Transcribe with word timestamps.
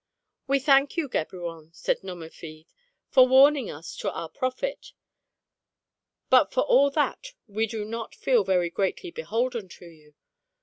"We 0.47 0.57
thank 0.57 0.97
you, 0.97 1.07
Geburon," 1.07 1.75
said 1.75 2.01
Nomerfide, 2.01 2.65
"for 3.11 3.27
warning 3.27 3.69
us 3.69 3.95
to 3.97 4.11
our 4.11 4.29
profit, 4.29 4.93
but 6.31 6.51
for 6.51 6.61
all 6.61 6.89
that 6.89 7.33
we 7.45 7.67
do 7.67 7.85
not 7.85 8.15
feel 8.15 8.43
very 8.43 8.71
greatly 8.71 9.11
beholden 9.11 9.69
to 9.69 9.85
you. 9.85 10.15